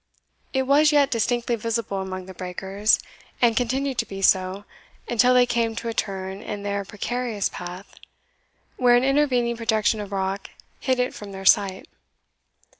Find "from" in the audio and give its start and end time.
11.13-11.33